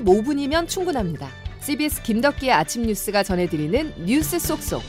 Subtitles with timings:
[0.00, 1.28] 15분이면 충분합니다.
[1.60, 4.82] CBS 김덕기의 아침 뉴스가 전해드리는 뉴스 속속.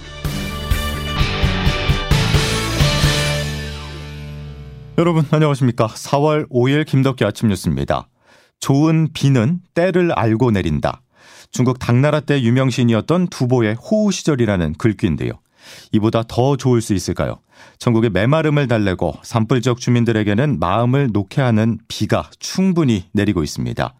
[4.98, 5.88] 여러분 안녕하십니까?
[5.88, 8.10] 4월 5일 김덕기 아침 뉴스입니다.
[8.60, 11.02] 좋은 비는 때를 알고 내린다.
[11.52, 15.32] 중국 당나라 때 유명신이었던 두보의 호우 시절이라는 글귀인데요.
[15.92, 17.40] 이보다 더 좋을 수 있을까요?
[17.80, 23.94] 전국의 메마름을 달래고 산불 지역 주민들에게는 마음을 놓게 하는 비가 충분히 내리고 있습니다.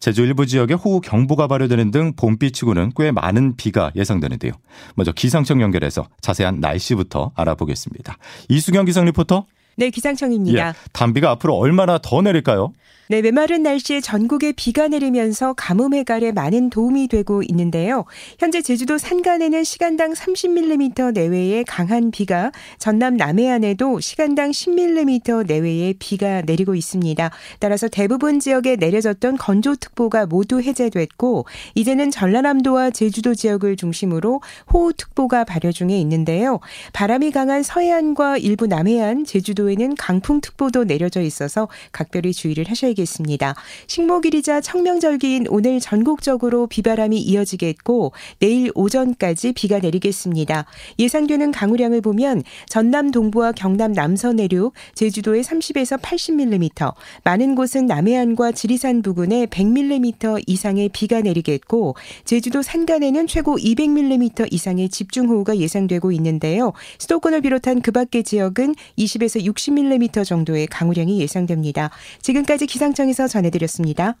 [0.00, 4.52] 제주 일부 지역에 호우 경보가 발효되는 등 봄비치고는 꽤 많은 비가 예상되는데요.
[4.94, 8.16] 먼저 기상청 연결해서 자세한 날씨부터 알아보겠습니다.
[8.48, 9.46] 이수경 기상 리포터.
[9.76, 10.68] 네, 기상청입니다.
[10.68, 12.72] 예, 단비가 앞으로 얼마나 더 내릴까요?
[13.06, 18.06] 네, 메마른 날씨에 전국에 비가 내리면서 가뭄 해갈에 많은 도움이 되고 있는데요.
[18.38, 26.74] 현재 제주도 산간에는 시간당 30mm 내외의 강한 비가, 전남 남해안에도 시간당 10mm 내외의 비가 내리고
[26.74, 27.30] 있습니다.
[27.58, 34.40] 따라서 대부분 지역에 내려졌던 건조특보가 모두 해제됐고, 이제는 전라남도와 제주도 지역을 중심으로
[34.72, 36.58] 호우특보가 발효 중에 있는데요.
[36.94, 43.54] 바람이 강한 서해안과 일부 남해안, 제주도에는 강풍특보도 내려져 있어서 각별히 주의를 하셔야 알겠습니다.
[43.86, 50.64] 식목일이자 청명절기인 오늘 전국적으로 비바람이 이어지겠고 내일 오전까지 비가 내리겠습니다.
[50.98, 59.02] 예상되는 강우량을 보면 전남 동부와 경남 남서 내륙, 제주도에 30에서 80mm, 많은 곳은 남해안과 지리산
[59.02, 66.72] 부근에 100mm 이상의 비가 내리겠고 제주도 산간에는 최고 200mm 이상의 집중호우가 예상되고 있는데요.
[66.98, 71.90] 수도권을 비롯한 그 밖의 지역은 20에서 60mm 정도의 강우량이 예상됩니다.
[72.22, 74.16] 지금까지 기사 기상청에서 전해드렸습니다.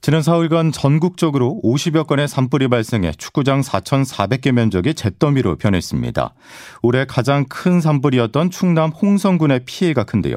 [0.00, 6.34] 지난 4일간 전국적으로 50여 건의 산불이 발생해 축구장 4,400개 면적이 잿더미로 변했습니다.
[6.82, 10.36] 올해 가장 큰 산불이었던 충남 홍성군의 피해가 큰데요.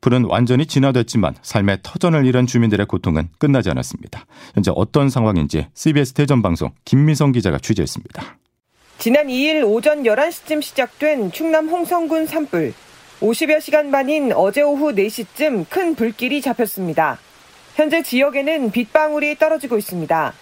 [0.00, 4.26] 불은 완전히 진화됐지만 삶의 터전을 잃은 주민들의 고통은 끝나지 않았습니다.
[4.54, 8.38] 현재 어떤 상황인지 CBS 대전방송 김미성 기자가 취재했습니다.
[8.98, 12.74] 지난 2일 오전 11시쯤 시작된 충남 홍성군 산불.
[13.20, 17.18] 50여 시간 만인 어제 오후 4시쯤 큰 불길이 잡혔습니다.
[17.74, 20.34] 현재 지역에는 빗방울이 떨어지고 있습니다.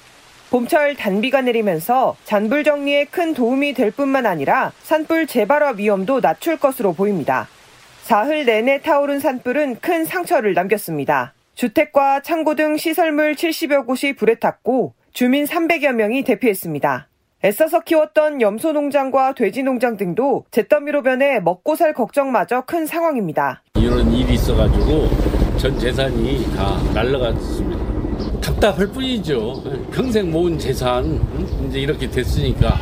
[0.50, 6.92] 봄철 단비가 내리면서 잔불 정리에 큰 도움이 될 뿐만 아니라 산불 재발화 위험도 낮출 것으로
[6.92, 7.48] 보입니다.
[8.02, 11.32] 사흘 내내 타오른 산불은 큰 상처를 남겼습니다.
[11.54, 17.08] 주택과 창고 등 시설물 70여 곳이 불에 탔고 주민 300여 명이 대피했습니다.
[17.44, 23.62] 애써서 키웠던 염소 농장과 돼지 농장 등도 잿더미로 변해 먹고 살 걱정마저 큰 상황입니다.
[23.76, 28.40] 이런 일이 있어가지고 전 재산이 다 날라갔습니다.
[28.40, 29.62] 답답할 뿐이죠.
[29.92, 31.20] 평생 모은 재산
[31.68, 32.76] 이제 이렇게 됐으니까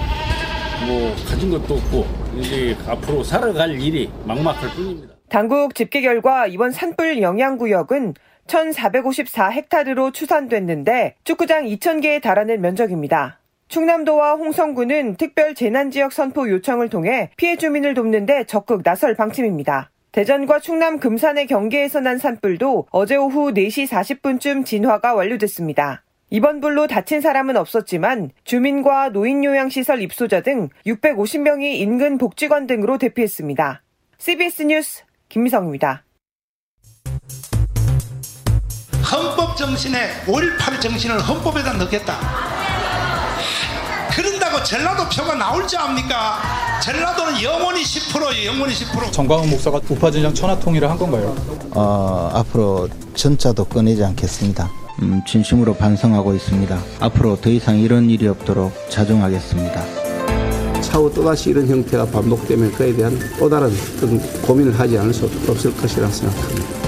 [0.87, 2.07] 뭐 가진 것도 없고
[2.39, 5.15] 이제 앞으로 살아갈 일이 막막할 뿐입니다.
[5.29, 8.15] 당국 집계 결과 이번 산불 영향 구역은
[8.47, 13.42] 1,454헥타르로 추산됐는데 축구장 2,000개에 달하는 면적입니다.
[13.73, 19.91] 충남도와 홍성군은 특별 재난지역 선포 요청을 통해 피해 주민을 돕는 데 적극 나설 방침입니다.
[20.13, 26.05] 대전과 충남 금산의 경계에서 난 산불도 어제 오후 4시 40분쯤 진화가 완료됐습니다.
[26.29, 33.83] 이번 불로 다친 사람은 없었지만 주민과 노인요양시설 입소자 등 650명이 인근 복지관 등으로 대피했습니다.
[34.19, 36.05] CBS 뉴스 김미성입니다.
[39.11, 42.62] 헌법 정신에 5.18 정신을 헌법에다 넣겠다.
[44.15, 46.39] 그런다고 전라도 표가 나올 줄 압니까?
[46.83, 48.53] 전라도는 영원히 10%예요.
[48.53, 49.11] 영원히 10%.
[49.11, 51.35] 정광훈 목사가 우파 진영 천하통일을 한 건가요?
[51.71, 54.71] 어, 앞으로 전자도 꺼내지 않겠습니다.
[55.01, 56.79] 음, 진심으로 반성하고 있습니다.
[57.01, 59.83] 앞으로 더 이상 이런 일이 없도록 자중하겠습니다.
[60.83, 63.71] 차후 또다시 이런 형태가 반복되면 그에 대한 또 다른
[64.43, 66.82] 고민을 하지 않을 수 없을 것이라 생각합니다.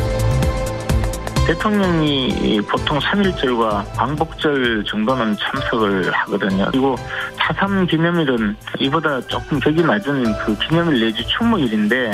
[1.47, 6.67] 대통령이 보통 3일절과 광복절 정도는 참석을 하거든요.
[6.71, 6.97] 그리고
[7.37, 12.13] 4.3 기념일은 이보다 조금 격이 낮은 그 기념일 내지 추모일인데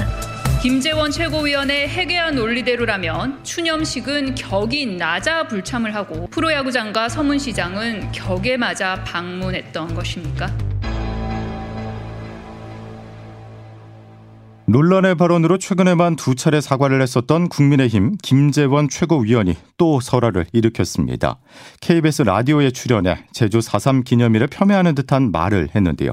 [0.60, 10.69] 김재원 최고위원의 해괴한 논리대로라면 추념식은 격이 낮아 불참을 하고 프로야구장과 서문시장은 격에 맞아 방문했던 것입니까?
[14.70, 21.40] 논란의 발언으로 최근에만 두 차례 사과를 했었던 국민의힘 김재원 최고위원이 또 설화를 일으켰습니다.
[21.80, 26.12] KBS 라디오에 출연해 제주 4.3 기념일을 폄훼하는 듯한 말을 했는데요.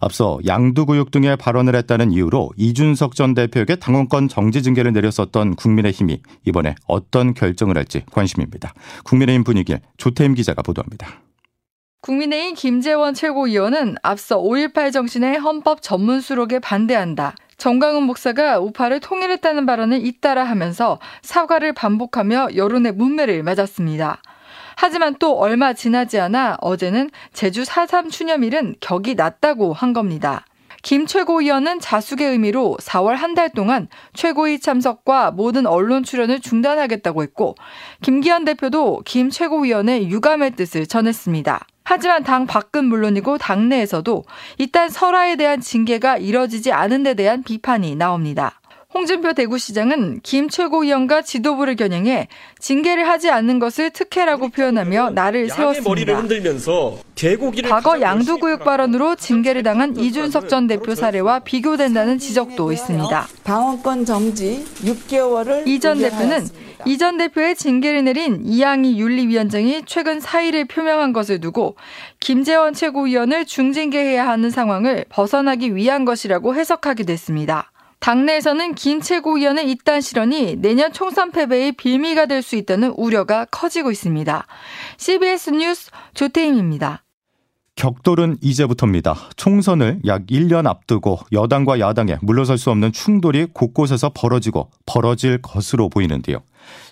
[0.00, 6.74] 앞서 양두구육 등의 발언을 했다는 이유로 이준석 전 대표에게 당원권 정지 징계를 내렸었던 국민의힘이 이번에
[6.88, 8.74] 어떤 결정을 할지 관심입니다.
[9.04, 11.20] 국민의힘 분위기를 조태임 기자가 보도합니다.
[12.00, 17.34] 국민의힘 김재원 최고위원은 앞서 5.18 정신의 헌법 전문 수록에 반대한다.
[17.56, 24.20] 정강훈 목사가 우파를 통일했다는 발언을 잇따라 하면서 사과를 반복하며 여론의 문매를 맞았습니다.
[24.76, 30.44] 하지만 또 얼마 지나지 않아 어제는 제주 4.3 추념일은 격이 낮다고 한 겁니다.
[30.84, 37.56] 김 최고위원은 자숙의 의미로 4월 한 달 동안 최고위 참석과 모든 언론 출연을 중단하겠다고 했고
[38.02, 41.66] 김기현 대표도 김 최고위원의 유감의 뜻을 전했습니다.
[41.84, 44.24] 하지만 당 밖은 물론이고 당내에서도
[44.58, 48.60] 일단 설화에 대한 징계가 이뤄지지 않은 데 대한 비판이 나옵니다.
[48.94, 52.28] 홍준표 대구시장은 김 최고위원과 지도부를 겨냥해
[52.60, 56.22] 징계를 하지 않는 것을 특혜라고 표현하며 나를 세웠습니다.
[57.68, 63.26] 과거 양도구역 발언으로 징계를 당한 이준석 전 대표 사례와 비교된다는 지적도 있습니다.
[63.42, 66.46] 방어권 정지 6개월을 이 전 대표는
[66.86, 71.76] 이 전 대표의 징계를 내린 이양희 윤리위원장이 최근 사의를 표명한 것을 두고
[72.20, 77.72] 김재원 최고위원을 중징계해야 하는 상황을 벗어나기 위한 것이라고 해석하게 됐습니다.
[78.00, 84.46] 당내에서는 김 최고위원의 이딴 실언이 내년 총선 패배의 빌미가 될 수 있다는 우려가 커지고 있습니다.
[84.98, 87.02] CBS 뉴스 조태임입니다.
[87.76, 89.16] 격돌은 이제부터입니다.
[89.36, 96.38] 총선을 약 1년 앞두고 여당과 야당에 물러설 수 없는 충돌이 곳곳에서 벌어지고 벌어질 것으로 보이는데요.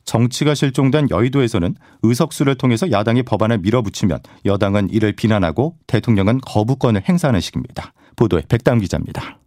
[0.05, 7.93] 정치가 실종된 여의도에서는 의석수를 통해서 야당이 법안을 밀어붙이면 여당은 이를 비난하고 대통령은 거부권을 행사하는 식입니다.
[8.17, 9.39] 보도에 백담 기자입니다.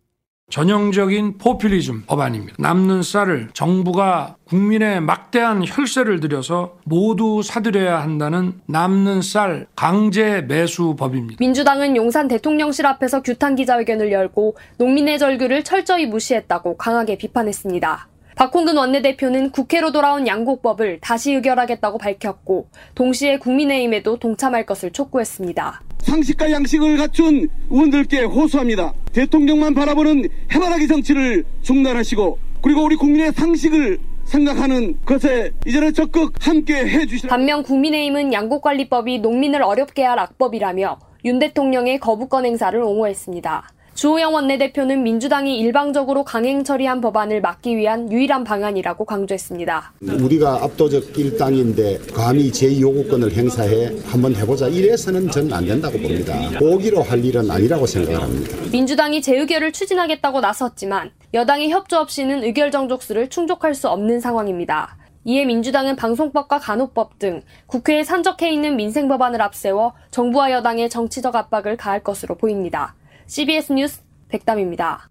[0.55, 2.55] 전형적인 포퓰리즘 법안입니다.
[2.59, 11.37] 남는 쌀을 정부가 국민의 막대한 혈세를 들여서 모두 사들여야 한다는 남는 쌀 강제 매수법입니다.
[11.39, 18.07] 민주당은 용산 대통령실 앞에서 규탄 기자회견을 열고 농민의 절규를 철저히 무시했다고 강하게 비판했습니다.
[18.35, 25.81] 박홍근 원내대표는 국회로 돌아온 양곡법을 다시 의결하겠다고 밝혔고 동시에 국민의힘에도 동참할 것을 촉구했습니다.
[26.05, 28.93] 상식과 양식을 갖춘 의원들께 호소합니다.
[29.11, 37.29] 대통령만 바라보는 해바라기 정치를 중단하시고 그리고 우리 국민의 상식을 생각하는 것에 이제는 적극 함께 해주시라.
[37.29, 43.69] 반면 국민의힘은 양곡관리법이 농민을 어렵게 할 악법이라며 윤 대통령의 거부권 행사를 옹호했습니다.
[43.95, 49.93] 주호영 원내대표는 민주당이 일방적으로 강행 처리한 법안을 막기 위한 유일한 방안이라고 강조했습니다.
[50.01, 56.35] 우리가 압도적 일당인데 감히 제2요구권을 행사해 한번 해보자 이래서는 저는 안 된다고 봅니다.
[56.61, 58.69] 오기로 할 일은 아니라고 생각합니다.
[58.69, 64.97] 민주당이 재의결을 추진하겠다고 나섰지만 여당의 협조 없이는 의결 정족수를 충족할 수 없는 상황입니다.
[65.23, 71.77] 이에 민주당은 방송법과 간호법 등 국회에 산적해 있는 민생 법안을 앞세워 정부와 여당의 정치적 압박을
[71.77, 72.93] 가할 것으로 보입니다.
[73.27, 75.09] CBS 뉴스 백담입니다.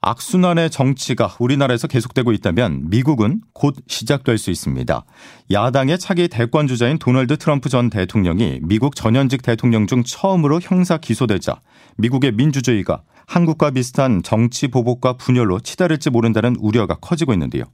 [0.00, 5.04] 악순환의 정치가 우리나라에서 계속되고 있다면 미국은 곧 시작될 수 있습니다.
[5.50, 11.60] 야당의 차기 대권 주자인 도널드 트럼프 전 대통령이 미국 전현직 대통령 중 처음으로 형사 기소되자
[11.96, 17.64] 미국의 민주주의가 한국과 비슷한 정치 보복과 분열로 치달을지 모른다는 우려가 커지고 있는데요.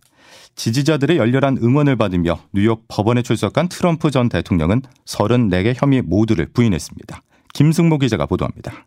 [0.54, 7.22] 지지자들의 열렬한 응원을 받으며 뉴욕 법원에 출석한 트럼프 전 대통령은 34개 혐의 모두를 부인했습니다.
[7.54, 8.86] 김승모 기자가 보도합니다.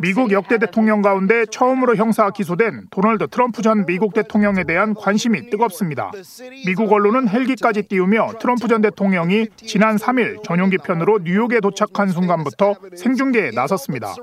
[0.00, 6.12] 미국 역대 대통령 가운데 처음으로 형사 기소된 도널드 트럼프 전 미국 대통령에 대한 관심이 뜨겁습니다.
[6.64, 13.50] 미국 언론은 헬기까지 띄우며 트럼프 전 대통령이 지난 3일 전용기 편으로 뉴욕에 도착한 순간부터 생중계에
[13.50, 14.14] 나섰습니다.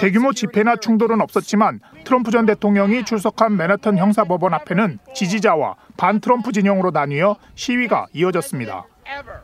[0.00, 6.90] 대규모 집회나 충돌은 없었지만 트럼프 전 대통령이 출석한 맨하탄 형사법원 앞에는 지지자와 반 트럼프 진영으로
[6.90, 8.86] 나뉘어 시위가 이어졌습니다.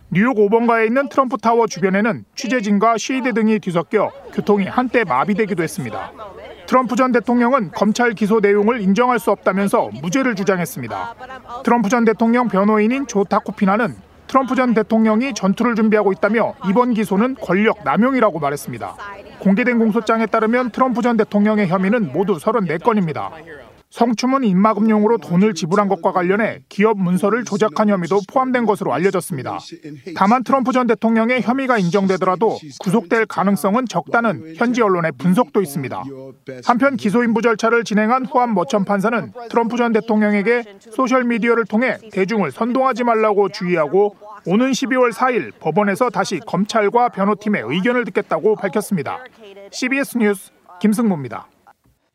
[0.09, 6.13] 뉴욕 5번가에 있는 트럼프 타워 주변에는 취재진과 시위대 등이 뒤섞여 교통이 한때 마비되기도 했습니다.
[6.67, 11.15] 트럼프 전 대통령은 검찰 기소 내용을 인정할 수 없다면서 무죄를 주장했습니다.
[11.65, 17.83] 트럼프 전 대통령 변호인인 조 타쿠피나는 트럼프 전 대통령이 전투를 준비하고 있다며 이번 기소는 권력
[17.83, 18.95] 남용이라고 말했습니다.
[19.41, 23.31] 공개된 공소장에 따르면 트럼프 전 대통령의 혐의는 모두 34건입니다.
[23.91, 29.59] 성추문 입막음용으로 돈을 지불한 것과 관련해 기업 문서를 조작한 혐의도 포함된 것으로 알려졌습니다.
[30.15, 36.03] 다만 트럼프 전 대통령의 혐의가 인정되더라도 구속될 가능성은 적다는 현지 언론의 분석도 있습니다.
[36.65, 43.49] 한편 기소인부 절차를 진행한 후안 머천 판사는 트럼프 전 대통령에게 소셜미디어를 통해 대중을 선동하지 말라고
[43.49, 44.15] 주의하고
[44.47, 49.19] 오는 12월 4일 법원에서 다시 검찰과 변호팀의 의견을 듣겠다고 밝혔습니다.
[49.73, 51.49] CBS 뉴스 김승모입니다.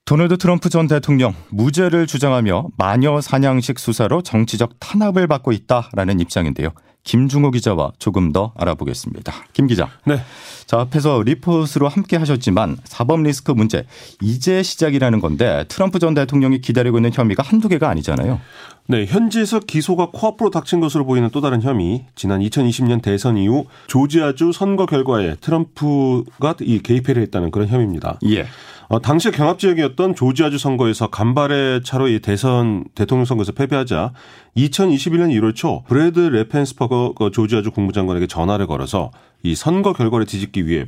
[0.05, 6.69] 도널드 트럼프 전 대통령 무죄를 주장하며 마녀 사냥식 수사로 정치적 탄압을 받고 있다라는 입장인데요.
[7.03, 9.33] 김중호 기자와 조금 더 알아보겠습니다.
[9.53, 9.89] 김 기자.
[10.05, 10.19] 네.
[10.67, 13.87] 자, 앞에서 리포트로 함께 하셨지만 사법 리스크 문제
[14.21, 18.39] 이제 시작이라는 건데 트럼프 전 대통령이 기다리고 있는 혐의가 한두 개가 아니잖아요.
[18.87, 22.05] 네, 현지에서 기소가 코앞으로 닥친 것으로 보이는 또 다른 혐의.
[22.13, 28.19] 지난 2020년 대선 이후 조지아주 선거 결과에 트럼프가 이 개입을 했다는 그런 혐의입니다.
[28.29, 28.45] 예.
[28.87, 34.13] 어, 당시 경합 지역이었던 조지아주 선거에서 간발의 차로 이 대선 대통령 선거에서 패배하자
[34.55, 39.09] 2021년 1월 초 브래드 레펜스퍼거 그 조지아주 국무장관에게 전화를 걸어서
[39.41, 40.85] 이 선거 결과를 뒤집기 위해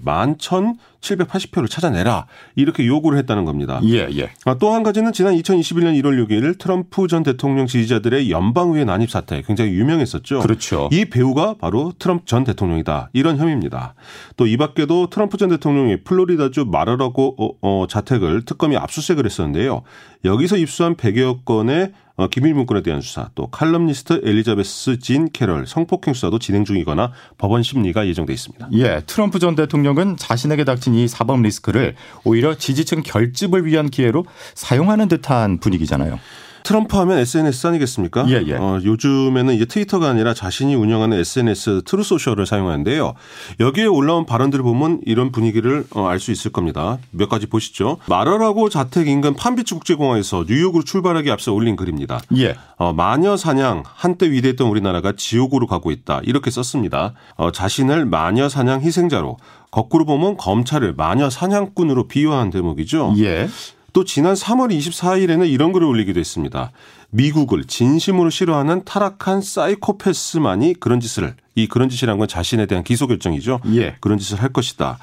[1.02, 2.26] 11,780표를 찾아내라
[2.56, 3.80] 이렇게 요구를 했다는 겁니다.
[3.84, 4.30] 예, 예.
[4.46, 9.42] 아, 또 한 가지는 지난 2021년 1월 6일 트럼프 전 대통령 지지자들의 연방의회 난입 사태
[9.44, 10.40] 굉장히 유명했었죠.
[10.40, 10.90] 그렇죠.
[10.92, 13.94] 이 배후가 바로 트럼프 전 대통령이다 이런 혐의입니다.
[14.36, 19.84] 또 이 밖에도 트럼프 전 대통령이 플로리다주 마라라고 어, 어, 자택을 특검이 압수수색을 했었는데요.
[20.26, 26.16] 여기서 입수한 100여 건의 어, 기밀 문건에 대한 수사, 또 칼럼니스트 엘리자베스 진 캐럴 성폭행
[26.16, 28.70] 수사도 진행 중이거나 법원 심리가 예정돼 있습니다.
[28.74, 34.26] 예, 트럼프 전 대통령은 자신에게 닥친 이 사법 리스크를 오히려 지지층 결집을 위한 기회로
[34.56, 36.20] 사용하는 듯한 분위기잖아요.
[36.68, 38.30] 트럼프 하면 SNS 아니겠습니까?
[38.30, 38.56] 예, 예.
[38.56, 43.14] 어, 요즘에는 이제 트위터가 아니라 자신이 운영하는 SNS 트루스소셜을 사용하는데요.
[43.62, 46.98] 여기에 올라온 발언들을 보면 이런 분위기를 어, 알수 있을 겁니다.
[47.12, 48.00] 몇 가지 보시죠.
[48.08, 52.20] 마라라고 자택 인근 팜비치 국제공항에서 뉴욕으로 출발하기 앞서 올린 글입니다.
[52.36, 52.58] 예.
[52.76, 57.14] 어, 마녀 사냥 한때 위대했던 우리나라가 지옥으로 가고 있다 이렇게 썼습니다.
[57.38, 59.38] 어, 자신을 마녀 사냥 희생자로
[59.72, 63.14] 거꾸로 보면 검찰을 마녀 사냥꾼으로 비유한 대목이죠.
[63.20, 63.48] 예.
[63.94, 66.72] 또 지난 3월 24일에는 이런 글을 올리기도 했습니다.
[67.10, 73.62] 미국을 진심으로 싫어하는 타락한 사이코패스만이 그런 짓을 이 그런 짓이란 건 자신에 대한 기소 결정이죠.
[73.74, 73.96] 예.
[74.00, 75.00] 그런 짓을 할 것이다.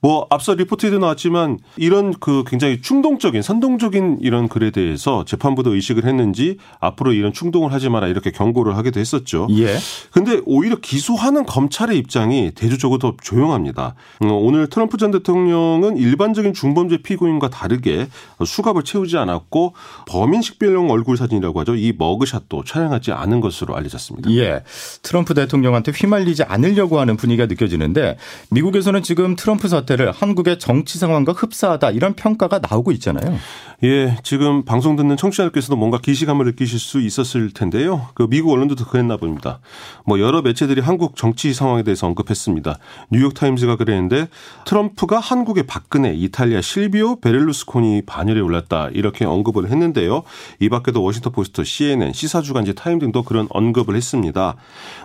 [0.00, 6.58] 뭐 앞서 리포트에도 나왔지만 이런 그 굉장히 충동적인 선동적인 이런 글에 대해서 재판부도 의식을 했는지
[6.80, 9.46] 앞으로 이런 충동을 하지 마라 이렇게 경고를 하기도 했었죠.
[9.50, 9.76] 예.
[10.10, 13.94] 근데 오히려 기소하는 검찰의 입장이 대조적으로 더 조용합니다.
[14.20, 18.08] 어, 오늘 트럼프 전 대통령은 일반적인 중범죄 피고인과 다르게
[18.44, 19.74] 수갑을 채우지 않았고
[20.06, 21.74] 범인 식별용 얼굴 사진이라고 하죠.
[21.74, 24.30] 이 머그샷도 촬영하지 않은 것으로 알려졌습니다.
[24.32, 24.62] 예.
[25.02, 28.18] 트럼프 대통령한테 휘말리지 않으려고 하는 분위기가 느껴지는데
[28.50, 33.38] 미국에서는 지금 트럼프 사 태를 한국의 정치 상황과 흡사하다 이런 평가가 나오고 있잖아요.
[33.84, 38.08] 예, 지금 방송 듣는 청취자들께서도 뭔가 기시감을 느끼실 수 있었을 텐데요.
[38.14, 39.60] 그 미국 언론들도 그랬나 봅니다.
[40.06, 42.78] 뭐 여러 매체들이 한국 정치 상황에 대해서 언급했습니다.
[43.10, 44.28] 뉴욕 타임즈가 그랬는데
[44.64, 50.22] 트럼프가 한국의 박근혜, 이탈리아 실비오 베를루스코니 반열에 올랐다 이렇게 언급을 했는데요.
[50.58, 54.56] 이 밖에도 워싱턴 포스트, CNN, 시사주간지 타임 등도 그런 언급을 했습니다.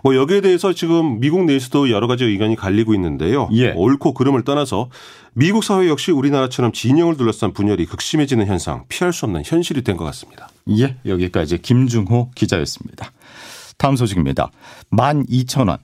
[0.01, 3.49] 뭐 여기에 대해서 지금 미국 내에서도 여러 가지 의견이 갈리고 있는데요.
[3.53, 3.73] 예.
[3.75, 4.70] 옳고 그름을 떠나서
[5.33, 10.05] 미국 사회 역시 우리나라처럼 진영을 둘러싼 분열이 극심해지는 현상 피할 수 없는 현실이 된 것
[10.05, 10.49] 같습니다.
[10.77, 13.11] 예, 여기까지 김중호 기자였습니다.
[13.77, 14.51] 다음 소식입니다.
[14.91, 15.79] 12,000원.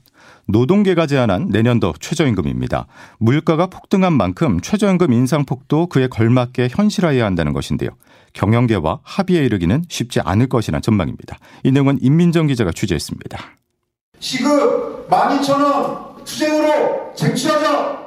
[0.49, 2.87] 노동계가 제안한 내년도 최저임금입니다.
[3.19, 7.89] 물가가 폭등한 만큼 최저임금 인상폭도 그에 걸맞게 현실화해야 한다는 것인데요.
[8.33, 11.37] 경영계와 합의에 이르기는 쉽지 않을 것이란 전망입니다.
[11.63, 13.39] 이 내용은 임민정 기자가 취재했습니다.
[14.19, 18.06] 시급 12,000원 투쟁으로 쟁취하자.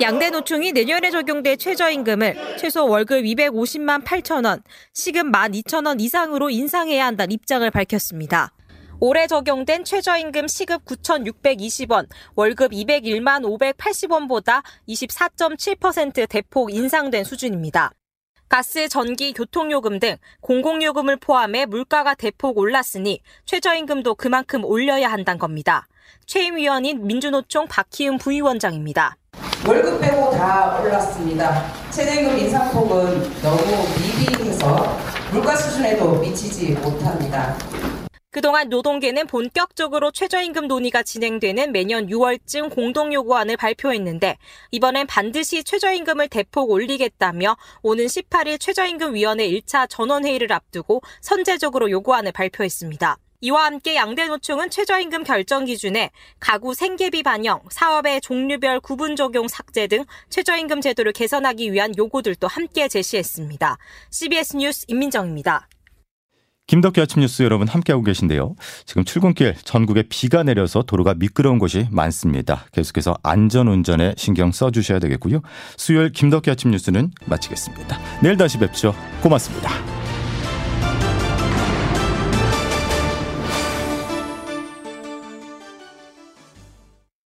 [0.00, 7.32] 양대 노총이 내년에 적용될 최저임금을 최소 월급 250만 8천 원, 시급 12,000원 이상으로 인상해야 한다는
[7.32, 8.52] 입장을 밝혔습니다.
[9.00, 17.92] 올해 적용된 최저임금 시급 9,620원, 월급 201만 580원보다 24.7% 대폭 인상된 수준입니다.
[18.48, 25.88] 가스, 전기, 교통요금 등 공공요금을 포함해 물가가 대폭 올랐으니 최저임금도 그만큼 올려야 한다는 겁니다.
[26.26, 29.16] 최임 위원인 민주노총 박희은 부위원장입니다.
[29.66, 31.66] 월급 빼고 다 올랐습니다.
[31.90, 33.62] 최저임금 인상폭은 너무
[33.98, 34.96] 미비해서
[35.32, 37.58] 물가 수준에도 미치지 못합니다.
[38.30, 44.36] 그동안 노동계는 본격적으로 최저임금 논의가 진행되는 매년 6월쯤 공동요구안을 발표했는데
[44.70, 53.16] 이번엔 반드시 최저임금을 대폭 올리겠다며 오는 18일 최저임금위원회 1차 전원회의를 앞두고 선제적으로 요구안을 발표했습니다.
[53.40, 59.86] 이와 함께 양대 노총은 최저임금 결정 기준에 가구 생계비 반영, 사업의 종류별 구분 적용 삭제
[59.86, 63.78] 등 최저임금 제도를 개선하기 위한 요구들도 함께 제시했습니다.
[64.10, 65.68] CBS 뉴스 임민정입니다.
[66.66, 68.56] 김덕기 아침 뉴스 여러분 함께하고 계신데요.
[68.86, 72.66] 지금 출근길 전국에 비가 내려서 도로가 미끄러운 곳이 많습니다.
[72.72, 75.42] 계속해서 안전운전에 신경 써주셔야 되겠고요.
[75.76, 77.98] 수요일 김덕기 아침 뉴스는 마치겠습니다.
[78.20, 78.94] 내일 다시 뵙죠.
[79.22, 79.95] 고맙습니다.